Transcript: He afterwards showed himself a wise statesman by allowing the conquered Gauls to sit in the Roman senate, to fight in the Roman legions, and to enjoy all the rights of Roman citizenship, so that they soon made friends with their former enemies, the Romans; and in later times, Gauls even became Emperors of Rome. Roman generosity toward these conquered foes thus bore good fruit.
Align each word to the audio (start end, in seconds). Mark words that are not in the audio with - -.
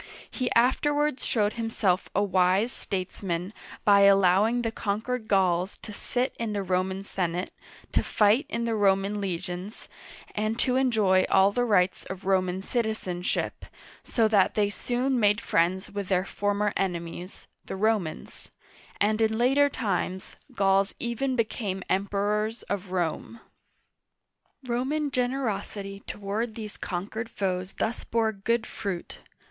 He 0.31 0.51
afterwards 0.53 1.23
showed 1.23 1.53
himself 1.53 2.09
a 2.15 2.23
wise 2.23 2.71
statesman 2.71 3.53
by 3.85 4.01
allowing 4.01 4.63
the 4.63 4.71
conquered 4.71 5.27
Gauls 5.27 5.77
to 5.83 5.93
sit 5.93 6.35
in 6.39 6.53
the 6.53 6.63
Roman 6.63 7.03
senate, 7.03 7.51
to 7.91 8.01
fight 8.01 8.47
in 8.49 8.65
the 8.65 8.73
Roman 8.73 9.21
legions, 9.21 9.87
and 10.33 10.57
to 10.57 10.75
enjoy 10.75 11.27
all 11.29 11.51
the 11.51 11.65
rights 11.65 12.03
of 12.05 12.25
Roman 12.25 12.63
citizenship, 12.63 13.63
so 14.03 14.27
that 14.27 14.55
they 14.55 14.71
soon 14.71 15.19
made 15.19 15.39
friends 15.39 15.91
with 15.91 16.07
their 16.07 16.25
former 16.25 16.73
enemies, 16.75 17.45
the 17.65 17.75
Romans; 17.75 18.49
and 18.99 19.21
in 19.21 19.37
later 19.37 19.69
times, 19.69 20.35
Gauls 20.55 20.95
even 20.99 21.35
became 21.35 21.83
Emperors 21.91 22.63
of 22.63 22.91
Rome. 22.91 23.39
Roman 24.63 25.11
generosity 25.11 25.99
toward 26.07 26.55
these 26.55 26.75
conquered 26.75 27.29
foes 27.29 27.73
thus 27.73 28.03
bore 28.03 28.31
good 28.31 28.65
fruit. 28.65 29.19